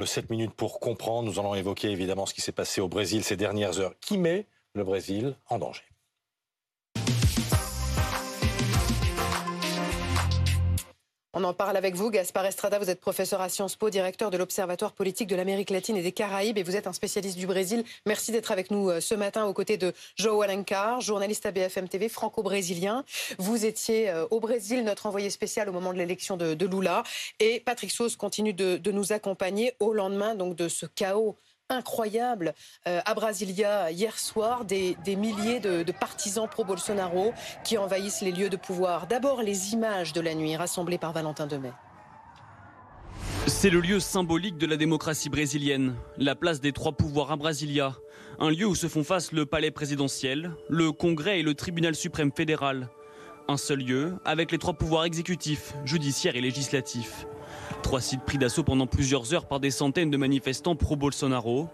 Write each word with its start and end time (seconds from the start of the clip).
Le 0.00 0.06
7 0.06 0.30
minutes 0.30 0.54
pour 0.54 0.78
comprendre, 0.78 1.28
nous 1.28 1.40
allons 1.40 1.56
évoquer 1.56 1.90
évidemment 1.90 2.24
ce 2.24 2.32
qui 2.32 2.40
s'est 2.40 2.52
passé 2.52 2.80
au 2.80 2.86
Brésil 2.86 3.24
ces 3.24 3.36
dernières 3.36 3.80
heures. 3.80 3.98
Qui 3.98 4.16
met 4.16 4.46
le 4.74 4.84
Brésil 4.84 5.36
en 5.48 5.58
danger? 5.58 5.82
On 11.40 11.44
en 11.44 11.54
parle 11.54 11.76
avec 11.76 11.94
vous, 11.94 12.10
Gaspard 12.10 12.46
Estrada. 12.46 12.80
Vous 12.80 12.90
êtes 12.90 13.00
professeur 13.00 13.40
à 13.40 13.48
Sciences 13.48 13.76
Po, 13.76 13.90
directeur 13.90 14.32
de 14.32 14.36
l'Observatoire 14.36 14.90
politique 14.90 15.28
de 15.28 15.36
l'Amérique 15.36 15.70
latine 15.70 15.96
et 15.96 16.02
des 16.02 16.10
Caraïbes, 16.10 16.58
et 16.58 16.64
vous 16.64 16.74
êtes 16.74 16.88
un 16.88 16.92
spécialiste 16.92 17.38
du 17.38 17.46
Brésil. 17.46 17.84
Merci 18.06 18.32
d'être 18.32 18.50
avec 18.50 18.72
nous 18.72 18.90
euh, 18.90 19.00
ce 19.00 19.14
matin 19.14 19.44
aux 19.44 19.52
côtés 19.52 19.76
de 19.76 19.92
João 20.16 20.42
Alencar, 20.42 21.00
journaliste 21.00 21.46
à 21.46 21.52
BFM 21.52 21.88
TV, 21.88 22.08
franco-brésilien. 22.08 23.04
Vous 23.38 23.64
étiez 23.64 24.10
euh, 24.10 24.26
au 24.32 24.40
Brésil, 24.40 24.82
notre 24.82 25.06
envoyé 25.06 25.30
spécial 25.30 25.68
au 25.68 25.72
moment 25.72 25.92
de 25.92 25.98
l'élection 25.98 26.36
de, 26.36 26.66
Lula, 26.66 27.04
et 27.38 27.60
Patrick 27.60 27.92
Sauce 27.92 28.16
continue 28.16 28.52
de, 28.52 28.76
de 28.76 28.90
nous 28.90 29.12
accompagner 29.12 29.74
au 29.78 29.92
lendemain 29.92 30.34
donc 30.34 30.56
de 30.56 30.66
ce 30.66 30.86
chaos 30.86 31.36
incroyable 31.70 32.54
euh, 32.86 33.00
à 33.04 33.14
Brasilia 33.14 33.90
hier 33.90 34.18
soir, 34.18 34.64
des, 34.64 34.96
milliers 35.06 35.60
de, 35.60 35.84
partisans 35.92 36.48
pro-Bolsonaro 36.48 37.32
qui 37.64 37.78
envahissent 37.78 38.20
les 38.20 38.32
lieux 38.32 38.48
de 38.48 38.56
pouvoir. 38.56 39.06
D'abord 39.06 39.42
les 39.42 39.72
images 39.72 40.12
de 40.12 40.20
la 40.20 40.34
nuit 40.34 40.56
rassemblées 40.56 40.98
par 40.98 41.12
Valentin 41.12 41.46
Demet. 41.46 41.72
C'est 43.46 43.70
le 43.70 43.80
lieu 43.80 43.98
symbolique 43.98 44.58
de 44.58 44.66
la 44.66 44.76
démocratie 44.76 45.30
brésilienne, 45.30 45.94
la 46.18 46.34
place 46.34 46.60
des 46.60 46.72
trois 46.72 46.92
pouvoirs 46.92 47.32
à 47.32 47.36
Brasilia, 47.36 47.94
un 48.38 48.50
lieu 48.50 48.66
où 48.66 48.74
se 48.74 48.88
font 48.88 49.04
face 49.04 49.32
le 49.32 49.46
palais 49.46 49.70
présidentiel, 49.70 50.52
le 50.68 50.92
Congrès 50.92 51.40
et 51.40 51.42
le 51.42 51.54
tribunal 51.54 51.94
suprême 51.94 52.30
fédéral. 52.34 52.88
Un 53.48 53.56
seul 53.56 53.78
lieu 53.78 54.16
avec 54.24 54.52
les 54.52 54.58
trois 54.58 54.74
pouvoirs 54.74 55.04
exécutifs, 55.04 55.74
judiciaires 55.84 56.36
et 56.36 56.42
législatifs. 56.42 57.26
Trois 57.88 58.02
sites 58.02 58.20
pris 58.20 58.36
d'assaut 58.36 58.64
pendant 58.64 58.86
plusieurs 58.86 59.32
heures 59.32 59.46
par 59.46 59.60
des 59.60 59.70
centaines 59.70 60.10
de 60.10 60.18
manifestants 60.18 60.76
pro-Bolsonaro. 60.76 61.70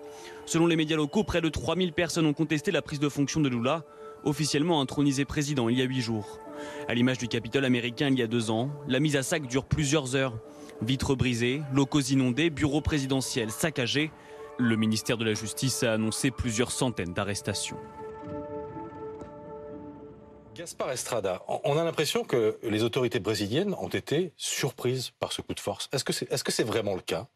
Selon 0.46 0.68
les 0.68 0.77
médias 0.77 0.96
locaux, 0.96 1.24
près 1.24 1.41
de 1.41 1.48
3000 1.48 1.92
personnes 1.92 2.25
ont 2.27 2.33
contesté 2.33 2.70
la 2.70 2.83
prise 2.83 3.00
de 3.00 3.08
fonction 3.08 3.41
de 3.41 3.48
Lula, 3.48 3.83
officiellement 4.22 4.80
intronisé 4.80 5.24
président 5.24 5.69
il 5.69 5.77
y 5.77 5.83
a 5.83 5.86
huit 5.86 6.02
jours. 6.02 6.39
À 6.86 6.94
l'image 6.94 7.19
du 7.19 7.27
Capitole 7.27 7.64
américain 7.64 8.11
il 8.11 8.16
y 8.16 8.22
a 8.22 8.28
deux 8.28 8.52
ans, 8.52 8.70
la 8.86 9.00
mise 9.00 9.16
à 9.16 9.24
sac 9.24 9.48
dure 9.48 9.64
plusieurs 9.64 10.14
heures. 10.14 10.39
Vitres 10.83 11.16
brisées, 11.16 11.62
locaux 11.72 12.00
inondés, 12.00 12.48
bureaux 12.48 12.80
présidentiels 12.80 13.50
saccagés. 13.50 14.12
Le 14.56 14.77
ministère 14.77 15.19
de 15.19 15.24
la 15.24 15.34
Justice 15.34 15.83
a 15.83 15.94
annoncé 15.94 16.30
plusieurs 16.30 16.70
centaines 16.70 17.12
d'arrestations. 17.12 17.78
Gaspard 20.55 20.92
Estrada, 20.92 21.42
on 21.48 21.77
a 21.77 21.84
l'impression 21.84 22.22
que 22.22 22.58
les 22.62 22.84
autorités 22.84 23.19
brésiliennes 23.19 23.74
ont 23.74 23.88
été 23.88 24.33
surprises 24.36 25.11
par 25.19 25.33
ce 25.33 25.42
coup 25.42 25.52
de 25.52 25.61
force. 25.61 25.88
Est-ce 25.92 26.05
que 26.05 26.12
c'est 26.12 26.30
est 26.30 26.36
-ce 26.48 26.62
vraiment 26.64 26.94
le 26.94 27.00
cas? 27.00 27.27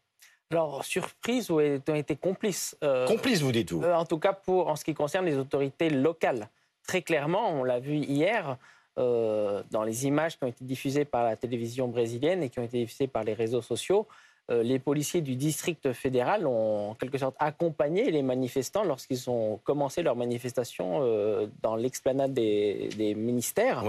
Alors, 0.51 0.85
surprises 0.85 1.51
ou 1.51 1.59
ont 1.59 1.95
été 1.95 2.15
complices 2.15 2.77
euh, 2.83 3.05
Complices, 3.07 3.41
vous 3.41 3.51
dites-vous? 3.51 3.83
euh, 3.83 3.93
En 3.93 4.05
tout 4.05 4.19
cas, 4.19 4.33
pour, 4.33 4.69
en 4.69 4.75
ce 4.75 4.85
qui 4.85 4.93
concerne 4.93 5.25
les 5.25 5.37
autorités 5.37 5.89
locales. 5.89 6.49
Très 6.87 7.01
clairement, 7.01 7.51
on 7.51 7.63
l'a 7.63 7.79
vu 7.79 7.97
hier, 7.97 8.57
euh, 8.97 9.61
dans 9.69 9.83
les 9.83 10.05
images 10.07 10.37
qui 10.37 10.43
ont 10.45 10.47
été 10.47 10.63
diffusées 10.63 11.05
par 11.05 11.23
la 11.25 11.35
télévision 11.35 11.87
brésilienne 11.89 12.41
et 12.41 12.49
qui 12.49 12.59
ont 12.59 12.63
été 12.63 12.79
diffusées 12.79 13.07
par 13.07 13.23
les 13.23 13.33
réseaux 13.33 13.61
sociaux, 13.61 14.07
les 14.49 14.79
policiers 14.79 15.21
du 15.21 15.35
district 15.35 15.93
fédéral 15.93 16.47
ont 16.47 16.91
en 16.91 16.95
quelque 16.95 17.17
sorte 17.17 17.35
accompagné 17.39 18.11
les 18.11 18.23
manifestants 18.23 18.83
lorsqu'ils 18.83 19.29
ont 19.29 19.57
commencé 19.63 20.01
leur 20.01 20.15
manifestation 20.15 20.99
euh, 21.01 21.47
dans 21.61 21.75
l'explanade 21.75 22.33
des, 22.33 23.15
ministères. 23.15 23.83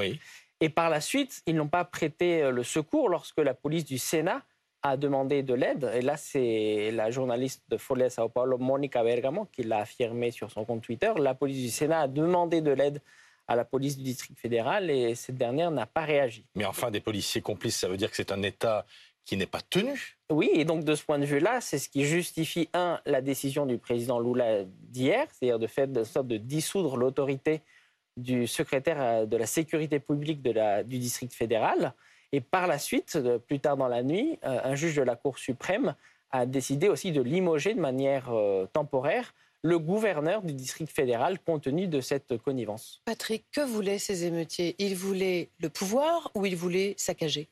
Et 0.61 0.69
par 0.69 0.91
la 0.91 1.01
suite, 1.01 1.43
ils 1.47 1.55
n'ont 1.55 1.69
pas 1.69 1.85
prêté 1.85 2.43
euh, 2.43 2.51
le 2.51 2.63
secours 2.63 3.09
lorsque 3.09 3.39
la 3.39 3.55
police 3.55 3.85
du 3.85 3.99
Sénat 3.99 4.43
a 4.83 4.97
demandé 4.97 5.43
de 5.43 5.55
l'aide. 5.55 5.91
Et 5.95 6.03
là, 6.03 6.17
c'est 6.17 6.91
la 6.93 7.11
journaliste 7.11 7.63
de 7.69 7.77
Folha 7.77 8.11
Sao 8.11 8.29
Paulo, 8.29 8.59
Monica 8.59 9.03
Bergamo, 9.03 9.47
qui 9.53 9.63
l'a 9.63 9.79
affirmé 9.79 10.31
sur 10.31 10.51
son 10.51 10.65
compte 10.65 10.83
Twitter. 10.83 11.13
La 11.19 11.35
police 11.35 11.63
du 11.63 11.71
Sénat 11.71 12.01
a 12.01 12.09
demandé 12.09 12.61
de 12.61 12.71
l'aide 12.71 13.01
à 13.49 13.57
la 13.57 13.65
police 13.65 13.97
du 13.97 14.05
district 14.05 14.39
fédéral 14.39 14.91
et 14.91 15.15
cette 15.17 15.37
dernière 15.37 15.73
n'a 15.73 15.85
pas 15.85 16.05
réagi. 16.05 16.45
Mais 16.55 16.65
enfin, 16.65 16.91
des 16.91 17.01
policiers 17.01 17.41
complices, 17.41 17.79
ça 17.79 17.89
veut 17.89 17.97
dire 17.97 18.09
que 18.09 18.17
c'est 18.17 18.31
un 18.31 18.43
État 18.43 18.87
qui 19.31 19.37
n'est 19.37 19.47
pas 19.47 19.61
tenu. 19.61 20.19
Oui, 20.29 20.51
et 20.53 20.65
donc 20.65 20.83
de 20.83 20.93
ce 20.97 21.05
point 21.05 21.21
de 21.21 21.25
vue-là, 21.25 21.61
c'est 21.61 21.79
ce 21.79 21.89
qui 21.89 22.05
justifie, 22.05 22.69
un, 22.75 23.01
la 23.07 23.21
décision 23.21 23.65
du 23.65 23.79
président 23.79 24.19
Lula 24.19 24.65
d'hier, 24.65 25.29
c'est-à-dire 25.31 25.61
de 25.61 25.69
fait 25.69 25.87
de, 25.87 26.03
sorte 26.03 26.27
de 26.27 26.37
dissoudre 26.37 26.97
l'autorité 26.97 27.61
du 28.17 28.49
secrétaire 28.49 29.01
euh, 29.01 29.27
de 29.27 29.37
la 29.37 29.47
sécurité 29.47 30.01
publique 30.01 30.43
de 30.43 30.51
la, 30.51 30.83
du 30.83 30.99
district 30.99 31.33
fédéral. 31.33 31.95
Et 32.33 32.41
par 32.41 32.67
la 32.67 32.81
suite, 32.81 33.17
plus 33.47 33.61
tard 33.61 33.77
dans 33.77 33.87
la 33.87 34.03
nuit, 34.03 34.37
euh, 34.43 34.59
un 34.65 34.75
juge 34.75 34.97
de 34.97 35.03
la 35.03 35.15
Cour 35.15 35.39
suprême 35.39 35.95
a 36.33 36.45
décidé 36.45 36.89
aussi 36.89 37.13
de 37.13 37.23
limoger 37.23 37.75
de 37.75 37.81
manière 37.81 38.31
euh, 38.31 38.67
temporaire 38.73 39.33
le 39.63 39.79
gouverneur 39.79 40.43
du 40.43 40.55
district 40.55 40.91
fédéral 40.91 41.39
compte 41.39 41.63
tenu 41.63 41.87
de 41.87 42.01
cette 42.01 42.37
connivence. 42.39 43.01
Patrick, 43.05 43.45
que 43.53 43.61
voulaient 43.61 44.01
ces 44.01 44.25
émeutiers? 44.25 44.75
Ils 44.79 44.97
voulaient 44.97 45.51
le 45.61 45.69
pouvoir 45.69 46.33
ou 46.35 46.47
ils 46.47 46.57
voulaient 46.57 46.95
saccager? 46.97 47.49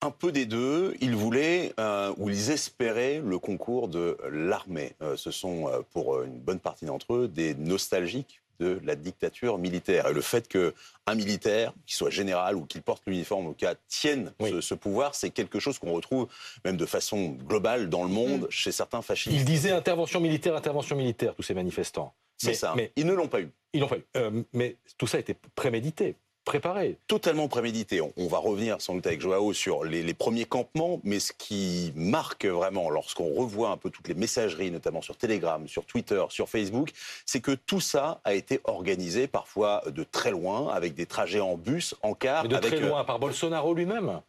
Un 0.00 0.10
peu 0.10 0.32
des 0.32 0.46
deux. 0.46 0.94
Ils 1.00 1.14
voulaient 1.14 1.72
euh, 1.78 2.12
ou 2.16 2.30
ils 2.30 2.50
espéraient 2.50 3.20
le 3.24 3.38
concours 3.38 3.88
de 3.88 4.16
l'armée. 4.30 4.92
Euh, 5.02 5.16
ce 5.16 5.30
sont, 5.30 5.68
euh, 5.68 5.80
pour 5.92 6.22
une 6.22 6.38
bonne 6.38 6.60
partie 6.60 6.84
d'entre 6.84 7.14
eux, 7.14 7.28
des 7.28 7.54
nostalgiques 7.54 8.40
de 8.60 8.80
la 8.84 8.96
dictature 8.96 9.56
militaire. 9.56 10.08
Et 10.08 10.12
le 10.12 10.20
fait 10.20 10.48
qu'un 10.48 11.14
militaire, 11.14 11.72
qu'il 11.86 11.96
soit 11.96 12.10
général 12.10 12.56
ou 12.56 12.64
qu'il 12.64 12.82
porte 12.82 13.04
l'uniforme 13.06 13.46
au 13.46 13.52
cas, 13.52 13.74
tienne 13.86 14.32
ce, 14.60 14.74
pouvoir, 14.74 15.14
c'est 15.14 15.30
quelque 15.30 15.60
chose 15.60 15.78
qu'on 15.78 15.92
retrouve 15.92 16.26
même 16.64 16.76
de 16.76 16.86
façon 16.86 17.36
globale 17.46 17.88
dans 17.88 18.02
le 18.02 18.08
monde 18.08 18.42
mm. 18.42 18.50
chez 18.50 18.72
certains 18.72 19.02
fascistes. 19.02 19.34
Ils 19.34 19.44
disaient 19.44 19.70
intervention 19.70 20.20
militaire, 20.20 20.56
intervention 20.56 20.96
militaire, 20.96 21.36
tous 21.36 21.44
ces 21.44 21.54
manifestants. 21.54 22.12
C'est 22.36 22.54
ça. 22.54 22.74
Mais 22.76 22.92
ils 22.96 23.06
ne 23.06 23.14
l'ont 23.14 23.28
pas 23.28 23.40
eu. 23.40 23.50
Ils 23.72 23.80
l'ont 23.80 23.88
pas 23.88 23.98
eu. 23.98 24.44
mais 24.52 24.76
tout 24.96 25.06
ça 25.06 25.18
a 25.18 25.20
été 25.20 25.34
prémédité 25.54 26.16
préparé. 26.48 26.96
Totalement 27.08 27.46
prémédité. 27.46 28.00
On, 28.00 28.26
va 28.26 28.38
revenir 28.38 28.80
sans 28.80 28.94
doute 28.94 29.06
avec 29.06 29.20
Joao 29.20 29.52
sur 29.52 29.84
les, 29.84 30.14
premiers 30.14 30.46
campements, 30.46 30.98
mais 31.04 31.20
ce 31.20 31.34
qui 31.34 31.92
marque 31.94 32.46
vraiment 32.46 32.88
lorsqu'on 32.88 33.34
revoit 33.34 33.68
un 33.68 33.76
peu 33.76 33.90
toutes 33.90 34.08
les 34.08 34.14
messageries, 34.14 34.70
notamment 34.70 35.02
sur 35.02 35.14
Telegram, 35.14 35.68
sur 35.68 35.84
Twitter, 35.84 36.24
sur 36.30 36.48
Facebook, 36.48 36.90
c'est 37.26 37.40
que 37.40 37.50
tout 37.52 37.80
ça 37.80 38.22
a 38.24 38.32
été 38.32 38.60
organisé 38.64 39.26
parfois 39.26 39.82
de 39.86 40.04
très 40.04 40.30
loin, 40.30 40.68
avec 40.72 40.94
des 40.94 41.04
trajets 41.04 41.40
en 41.40 41.58
bus, 41.58 41.94
en 42.02 42.14
car. 42.14 42.44
Mais 42.44 42.48
de 42.48 42.56
très 42.56 42.80
loin, 42.80 43.04
par 43.04 43.18
Bolsonaro 43.18 43.74
lui-même 43.74 44.22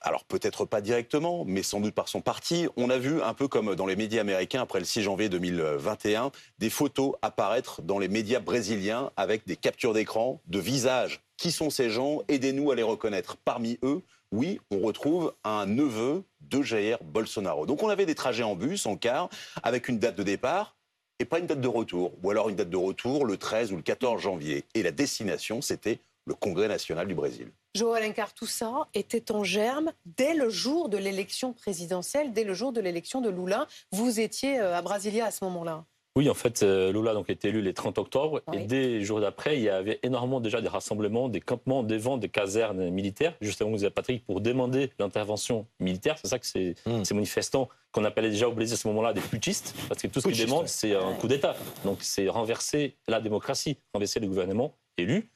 alors 0.00 0.24
peut-être 0.24 0.64
pas 0.64 0.80
directement, 0.80 1.44
mais 1.46 1.62
sans 1.62 1.80
doute 1.80 1.94
par 1.94 2.08
son 2.08 2.20
parti. 2.20 2.68
On 2.76 2.90
a 2.90 2.98
vu, 2.98 3.22
un 3.22 3.34
peu 3.34 3.48
comme 3.48 3.74
dans 3.74 3.86
les 3.86 3.96
médias 3.96 4.20
américains 4.20 4.62
après 4.62 4.78
le 4.78 4.84
6 4.84 5.02
janvier 5.02 5.28
2021, 5.28 6.32
des 6.58 6.70
photos 6.70 7.14
apparaître 7.22 7.82
dans 7.82 7.98
les 7.98 8.08
médias 8.08 8.40
brésiliens 8.40 9.10
avec 9.16 9.46
des 9.46 9.56
captures 9.56 9.92
d'écran 9.92 10.40
de 10.46 10.58
visages 10.58 11.20
qui 11.36 11.52
sont 11.52 11.70
ces 11.70 11.88
gens? 11.88 12.20
Aidez-nous 12.28 12.70
à 12.70 12.74
les 12.74 12.82
reconnaître. 12.82 13.36
Parmi 13.38 13.78
eux, 13.82 14.02
oui, 14.30 14.60
on 14.70 14.80
retrouve 14.80 15.34
un 15.42 15.66
neveu 15.66 16.22
de 16.42 16.62
Jair 16.62 16.98
Bolsonaro. 17.02 17.66
Donc 17.66 17.82
on 17.82 17.88
avait 17.88 18.06
des 18.06 18.14
trajets 18.14 18.42
en 18.42 18.54
bus, 18.54 18.86
en 18.86 18.96
car, 18.96 19.30
avec 19.62 19.88
une 19.88 19.98
date 19.98 20.16
de 20.16 20.22
départ 20.22 20.76
et 21.18 21.24
pas 21.24 21.38
une 21.38 21.46
date 21.46 21.60
de 21.60 21.68
retour. 21.68 22.12
Ou 22.22 22.30
alors 22.30 22.48
une 22.48 22.56
date 22.56 22.70
de 22.70 22.76
retour 22.76 23.24
le 23.24 23.36
13 23.36 23.72
ou 23.72 23.76
le 23.76 23.82
14 23.82 24.20
janvier. 24.20 24.64
Et 24.74 24.82
la 24.82 24.90
destination, 24.90 25.62
c'était 25.62 26.00
le 26.26 26.34
Congrès 26.34 26.68
national 26.68 27.06
du 27.06 27.14
Brésil. 27.14 27.50
Joël 27.74 28.02
Alencar, 28.02 28.34
tout 28.34 28.46
ça 28.46 28.88
était 28.94 29.30
en 29.32 29.44
germe 29.44 29.92
dès 30.04 30.34
le 30.34 30.48
jour 30.48 30.88
de 30.88 30.96
l'élection 30.96 31.52
présidentielle, 31.52 32.32
dès 32.32 32.44
le 32.44 32.54
jour 32.54 32.72
de 32.72 32.80
l'élection 32.80 33.20
de 33.20 33.30
Lula. 33.30 33.66
Vous 33.92 34.20
étiez 34.20 34.58
euh, 34.58 34.76
à 34.76 34.82
Brasilia 34.82 35.26
à 35.26 35.30
ce 35.30 35.44
moment-là. 35.44 35.84
Oui, 36.16 36.28
en 36.28 36.34
fait, 36.34 36.64
euh, 36.64 36.92
Lula 36.92 37.14
donc, 37.14 37.30
été 37.30 37.48
élu 37.48 37.62
le 37.62 37.72
30 37.72 37.98
octobre. 37.98 38.42
Et 38.52 38.64
dès 38.64 38.88
les 38.88 39.04
jours 39.04 39.20
d'après, 39.20 39.56
il 39.56 39.62
y 39.62 39.68
avait 39.68 40.00
énormément 40.02 40.40
déjà 40.40 40.60
des 40.60 40.68
rassemblements, 40.68 41.28
des 41.28 41.40
campements 41.40 41.84
devant 41.84 42.16
des 42.16 42.28
casernes 42.28 42.90
militaires. 42.90 43.34
Justement, 43.40 43.70
vous 43.70 43.76
disait 43.76 43.90
Patrick, 43.90 44.26
pour 44.26 44.40
demander 44.40 44.90
l'intervention 44.98 45.66
militaire. 45.78 46.16
C'est 46.20 46.28
ça 46.28 46.40
que 46.40 46.46
ces, 46.46 46.74
hmm. 46.84 47.04
ces 47.04 47.14
manifestants, 47.14 47.68
qu'on 47.92 48.04
appelait 48.04 48.30
déjà 48.30 48.48
au 48.48 48.52
Brésil 48.52 48.74
à 48.74 48.76
ce 48.76 48.88
moment-là 48.88 49.12
des 49.12 49.20
putschistes, 49.20 49.74
parce 49.88 50.02
que 50.02 50.08
tout 50.08 50.20
ce 50.20 50.28
qu'ils 50.28 50.46
demandent, 50.46 50.68
c'est 50.68 50.96
un 50.96 51.14
coup 51.14 51.28
d'État. 51.28 51.54
Donc, 51.84 51.98
c'est 52.00 52.28
renverser 52.28 52.96
la 53.06 53.20
démocratie, 53.20 53.78
renverser 53.94 54.18
le 54.18 54.26
gouvernement 54.26 54.76
élu. 54.96 55.30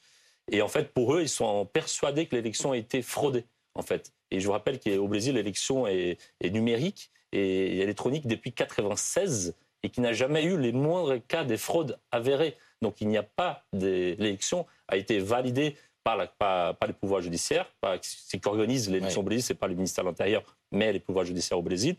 Et 0.51 0.61
en 0.61 0.67
fait, 0.67 0.93
pour 0.93 1.15
eux, 1.15 1.21
ils 1.21 1.29
sont 1.29 1.65
persuadés 1.65 2.27
que 2.27 2.35
l'élection 2.35 2.71
a 2.71 2.77
été 2.77 3.01
fraudée, 3.01 3.45
en 3.73 3.81
fait. 3.81 4.13
Et 4.31 4.39
je 4.39 4.45
vous 4.45 4.51
rappelle 4.51 4.79
qu'au 4.79 5.07
Brésil, 5.07 5.35
l'élection 5.35 5.87
est, 5.87 6.17
est 6.41 6.49
numérique 6.49 7.11
et 7.31 7.79
électronique 7.79 8.27
depuis 8.27 8.49
1996 8.49 9.55
et 9.83 9.89
qui 9.89 10.01
n'a 10.01 10.13
jamais 10.13 10.43
eu 10.43 10.57
les 10.57 10.71
moindres 10.71 11.15
cas 11.27 11.43
de 11.43 11.55
fraude 11.57 11.99
avérées. 12.11 12.55
Donc 12.81 13.01
il 13.01 13.07
n'y 13.07 13.17
a 13.17 13.23
pas 13.23 13.63
l'élection 13.71 14.65
a 14.87 14.97
été 14.97 15.19
validée 15.19 15.75
par, 16.03 16.17
la, 16.17 16.27
par, 16.27 16.75
les 16.87 16.93
pouvoirs 16.93 17.21
judiciaires. 17.21 17.71
Ce 18.01 18.37
qui 18.37 18.47
organise 18.47 18.89
l'élection 18.89 19.21
au 19.21 19.23
Brésil, 19.23 19.43
ce 19.43 19.53
n'est 19.53 19.59
pas 19.59 19.67
le 19.67 19.75
ministère 19.75 20.03
de 20.03 20.09
l'Intérieur, 20.09 20.43
mais 20.71 20.91
les 20.91 20.99
pouvoirs 20.99 21.25
judiciaires 21.25 21.59
au 21.59 21.63
Brésil. 21.63 21.95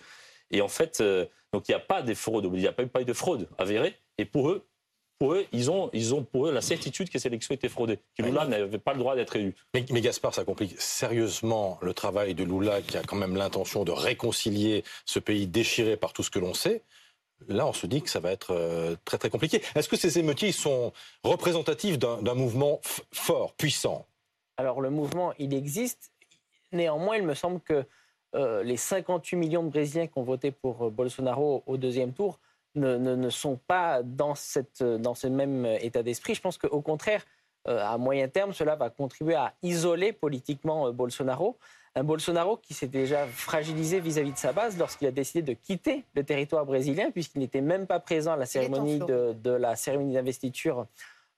Et 0.50 0.60
en 0.60 0.68
fait, 0.68 1.00
euh, 1.00 1.26
donc 1.52 1.68
il 1.68 1.72
n'y 1.72 1.76
a 1.76 1.80
pas 1.80 2.02
de 2.02 2.14
fraude, 2.14 2.48
il 2.52 2.60
n'y 2.60 2.66
a 2.66 2.72
pas 2.72 2.84
eu, 2.84 2.86
pas 2.86 3.02
eu 3.02 3.04
de 3.04 3.12
fraude 3.12 3.48
avérée. 3.58 3.96
Et 4.18 4.24
pour 4.24 4.50
eux, 4.50 4.66
pour 5.18 5.34
eux, 5.34 5.46
ils 5.52 5.70
ont, 5.70 5.90
ils 5.92 6.14
ont 6.14 6.22
pour 6.22 6.48
eux 6.48 6.52
la 6.52 6.60
certitude 6.60 7.08
que 7.08 7.18
ces 7.18 7.28
élections 7.28 7.54
étaient 7.54 7.68
fraudées, 7.68 7.98
que 8.16 8.22
Lula 8.22 8.44
n'avait 8.46 8.78
pas 8.78 8.92
le 8.92 8.98
droit 8.98 9.16
d'être 9.16 9.36
élu. 9.36 9.54
Mais, 9.74 9.84
mais, 9.90 10.00
Gaspard, 10.00 10.34
ça 10.34 10.44
complique 10.44 10.74
sérieusement 10.78 11.78
le 11.80 11.94
travail 11.94 12.34
de 12.34 12.44
Lula, 12.44 12.82
qui 12.82 12.96
a 12.96 13.02
quand 13.02 13.16
même 13.16 13.36
l'intention 13.36 13.84
de 13.84 13.92
réconcilier 13.92 14.84
ce 15.04 15.18
pays 15.18 15.46
déchiré 15.46 15.96
par 15.96 16.12
tout 16.12 16.22
ce 16.22 16.30
que 16.30 16.38
l'on 16.38 16.54
sait. 16.54 16.82
Là, 17.48 17.66
on 17.66 17.72
se 17.72 17.86
dit 17.86 18.02
que 18.02 18.10
ça 18.10 18.20
va 18.20 18.32
être 18.32 18.52
euh, 18.52 18.96
très 19.04 19.18
très 19.18 19.30
compliqué. 19.30 19.62
Est-ce 19.74 19.88
que 19.88 19.96
ces 19.96 20.18
émeutiers 20.18 20.52
sont 20.52 20.92
représentatifs 21.22 21.98
d'un 21.98 22.34
mouvement 22.34 22.80
fort, 23.12 23.52
puissant? 23.54 24.06
Alors 24.56 24.80
le 24.80 24.90
mouvement, 24.90 25.34
il 25.38 25.52
existe. 25.52 26.12
Néanmoins, 26.72 27.16
il 27.16 27.24
me 27.24 27.34
semble 27.34 27.60
que 27.60 27.84
euh, 28.34 28.62
les 28.62 28.76
58 28.76 29.36
millions 29.36 29.62
de 29.62 29.68
Brésiliens 29.68 30.06
qui 30.06 30.18
ont 30.18 30.22
voté 30.22 30.50
pour 30.50 30.86
euh, 30.86 30.90
Bolsonaro 30.90 31.62
au 31.66 31.76
deuxième 31.76 32.12
tour 32.12 32.38
ne, 32.76 32.96
ne, 32.96 33.14
ne 33.14 33.30
sont 33.30 33.58
pas 33.66 34.02
dans, 34.02 34.34
cette, 34.34 34.82
dans 34.82 35.14
ce 35.14 35.26
même 35.26 35.66
état 35.80 36.02
d'esprit. 36.02 36.34
Je 36.34 36.40
pense 36.40 36.58
qu'au 36.58 36.80
contraire, 36.80 37.24
à 37.66 37.98
moyen 37.98 38.28
terme, 38.28 38.52
cela 38.52 38.76
va 38.76 38.90
contribuer 38.90 39.34
à 39.34 39.52
isoler 39.62 40.12
politiquement 40.12 40.92
Bolsonaro. 40.92 41.58
Un 41.96 42.04
Bolsonaro 42.04 42.58
qui 42.58 42.74
s'est 42.74 42.88
déjà 42.88 43.26
fragilisé 43.26 44.00
vis-à-vis 44.00 44.32
de 44.32 44.36
sa 44.38 44.52
base 44.52 44.78
lorsqu'il 44.78 45.08
a 45.08 45.10
décidé 45.10 45.40
de 45.40 45.54
quitter 45.54 46.04
le 46.14 46.22
territoire 46.24 46.66
brésilien, 46.66 47.10
puisqu'il 47.10 47.38
n'était 47.38 47.62
même 47.62 47.86
pas 47.86 48.00
présent 48.00 48.34
à 48.34 48.36
la 48.36 48.44
cérémonie 48.44 48.98
de, 48.98 49.34
de, 49.42 49.50
la 49.50 49.76
cérémonie 49.76 50.12
d'investiture 50.12 50.86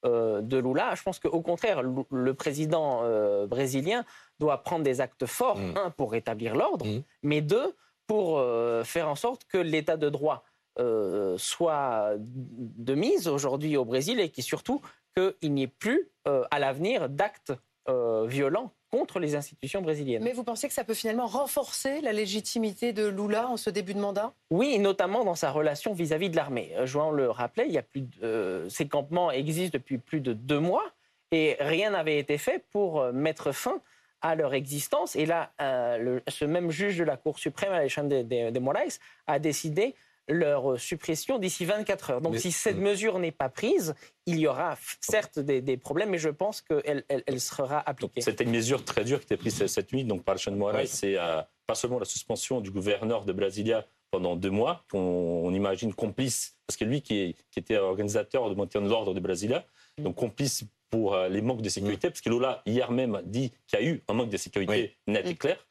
euh, 0.05 0.41
de 0.41 0.59
Lula. 0.59 0.97
Je 0.97 1.03
pense 1.05 1.21
qu'au 1.21 1.41
contraire, 1.43 1.83
le 1.83 2.35
président 2.35 3.01
euh, 3.05 3.47
brésilien 3.47 4.05
doit 4.41 4.59
prendre 4.65 4.83
des 4.83 5.01
actes 5.01 5.27
forts, 5.27 5.59
mm. 5.59 5.77
un, 5.77 5.91
pour 5.91 6.11
rétablir 6.11 6.57
l'ordre, 6.57 6.87
mm. 6.87 7.03
mais 7.23 7.41
deux, 7.41 7.75
pour 8.09 8.39
euh, 8.39 8.83
faire 8.83 9.09
en 9.09 9.15
sorte 9.15 9.45
que 9.45 9.59
l'état 9.59 9.97
de 9.97 10.09
droit 10.09 10.43
euh, 10.79 11.37
soit 11.39 12.15
de 12.19 12.95
mise 12.95 13.29
aujourd'hui 13.29 13.77
au 13.77 13.85
Brésil 13.85 14.21
et 14.21 14.31
qui 14.31 14.43
surtout 14.43 14.81
qu'il 15.17 15.53
n'y 15.53 15.65
ait 15.65 15.67
plus 15.67 16.09
euh, 16.27 16.45
à 16.51 16.59
l'avenir 16.59 17.09
d'actes 17.09 17.53
euh, 17.89 18.27
violents 18.27 18.73
contre 18.91 19.19
les 19.19 19.35
institutions 19.35 19.83
brésiliennes. 19.83 20.23
Mais 20.23 20.33
vous 20.33 20.45
pensez 20.45 20.69
que 20.69 20.75
ça 20.75 20.85
peut 20.85 20.95
finalement 20.95 21.27
renforcer 21.27 22.01
la 22.01 22.13
légitimité 22.13 22.93
de 22.93 23.07
Lula 23.07 23.49
en 23.49 23.57
ce 23.57 23.71
début 23.71 23.93
de 23.93 24.01
mandat? 24.01 24.33
Oui, 24.51 24.79
notamment 24.79 25.25
dans 25.25 25.35
sa 25.35 25.51
relation 25.51 25.93
vis-à-vis 25.93 26.29
-vis 26.29 26.31
de 26.31 26.37
l'armée. 26.37 26.75
Joan 26.85 27.13
le 27.13 27.31
rappelait, 27.31 27.67
il 27.67 27.73
y 27.73 27.79
a 27.79 27.83
plus 27.83 28.03
de, 28.03 28.67
ces 28.71 28.89
campements 28.89 29.31
existent 29.31 29.77
depuis 29.77 29.99
plus 29.99 30.21
de 30.21 30.33
deux 30.33 30.61
mois 30.61 30.85
et 31.33 31.57
rien 31.61 31.91
n'avait 31.91 32.19
été 32.19 32.39
fait 32.39 32.65
pour 32.71 33.05
mettre 33.13 33.53
fin 33.53 33.83
à 34.21 34.35
leur 34.35 34.55
existence. 34.55 35.17
Et 35.17 35.27
là, 35.27 35.53
euh, 35.61 35.99
le, 35.99 36.23
ce 36.29 36.45
même 36.45 36.71
juge 36.71 36.99
de 36.99 37.05
la 37.05 37.17
Cour 37.17 37.39
suprême, 37.39 37.73
Alexandre 37.73 38.09
de, 38.09 38.23
de, 38.23 38.51
de 38.51 38.59
Moraes, 38.59 38.99
a 39.27 39.39
décidé 39.39 39.95
leur 40.29 40.79
suppression 40.79 41.39
d'ici 41.39 41.65
24 41.65 42.11
heures. 42.11 42.21
Donc 42.21 42.35
mais, 42.35 42.39
si 42.39 42.53
cette 42.53 42.77
euh... 42.77 42.81
mesure 42.81 43.19
n'est 43.19 43.33
pas 43.33 43.49
prise, 43.49 43.95
il 44.27 44.39
y 44.39 44.47
aura 44.47 44.77
certes 45.01 45.39
des, 45.39 45.61
des 45.61 45.77
problèmes, 45.77 46.11
mais 46.11 46.19
je 46.19 46.29
pense 46.29 46.61
qu'elle 46.61 47.05
elle, 47.09 47.25
elle 47.27 47.41
sera 47.41 47.81
appliquée. 47.89 48.21
C'était 48.21 48.45
une 48.45 48.51
mesure 48.51 48.85
très 48.85 49.05
dure 49.05 49.19
qui 49.19 49.25
était 49.25 49.37
prise 49.37 49.67
cette 49.67 49.93
nuit 49.93 50.05
donc 50.05 50.25
par 50.25 50.35
le 50.35 50.57
Moraes. 50.57 50.81
Oui. 50.81 50.87
C'est 50.87 51.19
euh, 51.19 51.41
pas 51.67 51.75
seulement 51.75 51.99
la 51.99 52.05
suspension 52.05 52.61
du 52.61 52.71
gouverneur 52.71 53.25
de 53.25 53.33
Brasilia 53.33 53.87
pendant 54.11 54.37
deux 54.37 54.51
mois, 54.51 54.85
qu'on 54.91 55.53
imagine 55.53 55.93
complice, 55.93 56.57
parce 56.67 56.77
que 56.77 56.85
lui 56.85 57.03
qui, 57.03 57.19
est, 57.19 57.37
qui 57.51 57.59
était 57.59 57.77
organisateur 57.77 58.49
de 58.49 58.55
maintien 58.55 58.81
de 58.81 58.89
l'ordre 58.89 59.13
de 59.13 59.21
Brasilia, 59.21 59.67
mm. 59.99 60.03
donc 60.05 60.17
complice 60.17 60.65
pour 60.91 61.15
euh, 61.15 61.29
les 61.29 61.43
manques 61.43 61.61
de 61.61 61.69
sécurité, 61.69 62.09
mm. 62.09 62.11
parce 62.11 62.21
que 62.23 62.31
Lola 62.31 62.63
hier 62.65 62.91
même 62.91 63.21
dit 63.25 63.53
qu'il 63.67 63.81
y 63.81 63.83
a 63.83 63.87
eu 63.87 64.03
un 64.09 64.15
manque 64.15 64.31
de 64.31 64.37
sécurité 64.37 64.97
net 65.07 65.27
et 65.27 65.35
clair. 65.35 65.67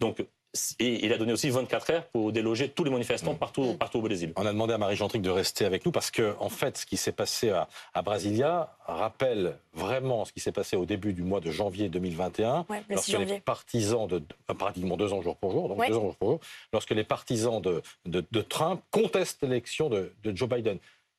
Donc 0.00 0.24
et 0.78 1.04
il 1.04 1.12
a 1.12 1.18
donné 1.18 1.32
aussi 1.32 1.48
24 1.48 1.90
heures 1.90 2.06
pour 2.08 2.30
déloger 2.30 2.68
tous 2.68 2.84
les 2.84 2.90
manifestants 2.90 3.34
partout, 3.34 3.74
partout 3.74 3.98
au 3.98 4.02
Brésil. 4.02 4.32
On 4.36 4.44
a 4.44 4.52
demandé 4.52 4.74
à 4.74 4.78
Marie 4.78 4.96
Gentric 4.96 5.22
de 5.22 5.30
rester 5.30 5.64
avec 5.64 5.86
nous 5.86 5.92
parce 5.92 6.10
que, 6.10 6.34
en 6.38 6.50
fait, 6.50 6.76
ce 6.76 6.86
qui 6.86 6.96
s'est 6.96 7.12
passé 7.12 7.50
à, 7.50 7.68
à, 7.94 8.02
Brasilia 8.02 8.76
rappelle 8.86 9.56
vraiment 9.72 10.24
ce 10.24 10.32
qui 10.32 10.40
s'est 10.40 10.52
passé 10.52 10.76
au 10.76 10.84
début 10.84 11.14
du 11.14 11.22
mois 11.22 11.40
de 11.40 11.50
janvier 11.50 11.88
2021, 11.88 12.66
ouais, 12.68 12.82
lorsque 12.90 13.10
janvier. 13.10 13.34
les 13.34 13.40
partisans 13.40 14.06
de, 14.06 14.22
pratiquement 14.58 14.96
deux 14.96 15.12
ans 15.12 15.22
jour 15.22 15.36
pour 15.36 15.52
jour, 15.52 15.68
donc 15.68 15.78
ouais. 15.78 15.88
deux 15.88 15.96
ans 15.96 16.02
jour 16.02 16.16
pour 16.16 16.30
jour, 16.32 16.40
lorsque 16.72 16.90
les 16.90 17.04
partisans 17.04 17.60
de, 17.60 17.82
de, 18.04 18.22
de 18.30 18.40
Trump 18.42 18.82
contestent 18.90 19.42
l'élection 19.42 19.88
de, 19.88 20.12
de 20.22 20.36
Joe 20.36 20.48
Biden. 20.48 20.78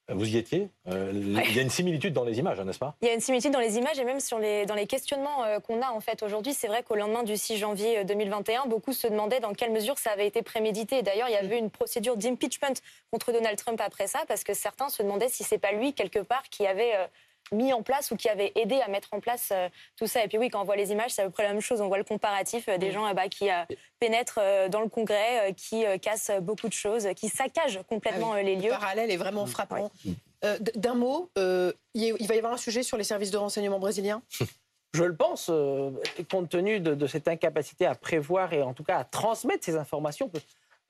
Vous 0.10 0.28
y 0.28 0.38
étiez 0.38 0.70
euh, 0.88 1.14
ouais. 1.14 1.46
Il 1.48 1.56
y 1.56 1.60
a 1.60 1.62
une 1.62 1.70
similitude 1.70 2.14
dans 2.14 2.26
les 2.26 2.38
images, 2.38 2.60
n'est-ce 2.60 2.80
pas? 2.80 2.96
Il 3.02 3.08
y 3.08 3.12
a 3.12 3.14
une 3.14 3.22
similitude 3.22 3.52
dans 3.54 3.62
les 3.62 3.78
images 3.78 3.98
et 3.98 4.04
même 4.04 4.20
sur 4.20 4.38
les, 4.38 4.66
dans 4.66 4.76
les 4.76 4.86
questionnements 4.86 5.46
euh, 5.46 5.60
qu'on 5.60 5.82
a 5.82 5.92
en 5.92 6.02
fait 6.02 6.24
aujourd'hui. 6.24 6.54
C'est 6.54 6.68
vrai 6.68 6.84
qu'au 6.84 6.96
lendemain 6.96 7.24
du 7.24 7.38
6 7.38 7.58
janvier 7.58 8.04
2021, 8.04 8.66
beaucoup 8.66 8.92
se 8.92 9.08
demandaient 9.08 9.40
dans 9.40 9.54
quelle 9.54 9.72
mesure 9.72 9.98
ça 9.98 10.12
avait 10.12 10.28
été 10.28 10.42
prémédité. 10.42 11.04
D'ailleurs, 11.04 11.30
il 11.30 11.34
y 11.34 11.38
avait 11.38 11.58
une 11.58 11.70
procédure 11.70 12.18
d'impeachment 12.18 12.76
contre 13.12 13.32
Donald 13.32 13.58
Trump 13.58 13.80
après 13.80 14.08
ça 14.08 14.20
parce 14.28 14.44
que 14.44 14.54
certains 14.54 14.90
se 14.90 15.02
demandaient 15.04 15.30
si 15.30 15.46
c'est 15.46 15.58
pas 15.58 15.72
lui 15.72 15.94
quelque 15.94 16.20
part 16.20 16.44
qui 16.50 16.68
avait 16.68 16.96
euh, 16.96 17.08
mis 17.52 17.74
en 17.74 17.84
place 17.84 18.12
ou 18.12 18.16
qui 18.16 18.30
avait 18.30 18.52
aidé 18.56 18.80
à 18.82 18.88
mettre 18.88 19.10
en 19.12 19.20
place 19.20 19.50
euh, 19.52 19.70
tout 19.98 20.08
ça. 20.08 20.24
Et 20.24 20.28
puis 20.28 20.38
oui, 20.38 20.50
quand 20.50 20.62
on 20.62 20.66
voit 20.66 20.76
les 20.76 20.92
images, 20.92 21.12
c'est 21.12 21.22
à 21.22 21.26
peu 21.26 21.32
près 21.32 21.44
la 21.44 21.54
même 21.54 21.62
chose. 21.62 21.82
On 21.82 21.88
voit 21.88 21.98
le 21.98 22.04
comparatif 22.04 22.68
euh, 22.68 22.78
des 22.78 22.92
gens 22.92 23.06
euh, 23.06 23.14
bah, 23.14 23.28
qui 23.28 23.50
euh, 23.50 23.64
pénètrent 24.00 24.40
euh, 24.42 24.70
dans 24.70 24.82
le 24.82 24.90
Congrès, 24.90 25.50
euh, 25.50 25.54
qui 25.54 25.86
cassent 26.02 26.32
beaucoup 26.42 26.68
de 26.68 26.74
choses, 26.74 27.08
qui 27.16 27.30
saccagent 27.30 27.82
complètement 27.88 28.34
ah 28.34 28.38
oui, 28.38 28.46
les 28.46 28.56
lieux. 28.56 28.72
Le 28.72 28.80
parallèle 28.80 29.12
est 29.12 29.18
vraiment 29.18 29.46
frappant. 29.46 29.92
Ouais. 30.06 30.14
Euh, 30.44 30.58
D'un 30.76 30.96
mot, 30.96 31.30
euh, 31.38 31.72
il 31.94 32.28
va 32.28 32.36
y 32.36 32.38
avoir 32.38 32.54
un 32.54 32.58
sujet 32.58 32.84
sur 32.84 32.98
les 32.98 33.04
services 33.04 33.32
de 33.32 33.38
renseignement 33.38 33.80
brésiliens? 33.80 34.22
Je 34.94 35.04
le 35.04 35.16
pense, 35.16 35.50
euh, 35.50 35.90
compte 36.30 36.50
tenu 36.50 36.80
de, 36.80 36.94
de, 36.94 37.08
cette 37.08 37.28
incapacité 37.28 37.88
à 37.88 37.96
prévoir 37.96 38.54
et 38.54 38.62
en 38.62 38.76
tout 38.76 38.84
cas 38.84 39.00
à 39.00 39.04
transmettre 39.04 39.66
ces 39.66 39.76
informations 39.76 40.30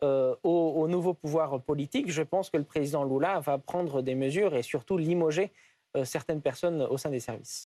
euh, 0.03 0.35
au, 0.43 0.73
au, 0.75 0.89
nouveau 0.89 1.13
pouvoir 1.13 1.61
politique, 1.61 2.11
je 2.11 2.21
pense 2.21 2.49
que 2.49 2.57
le 2.57 2.65
président 2.65 3.05
Lula 3.05 3.39
va 3.39 3.57
prendre 3.57 4.01
des 4.01 4.15
mesures 4.15 4.55
et 4.55 4.61
surtout 4.61 4.97
limoger 4.97 5.43
euh, 5.43 5.47
certaines 6.03 6.41
personnes 6.41 6.81
au 6.81 6.97
sein 6.97 7.09
des 7.09 7.19
services. 7.19 7.61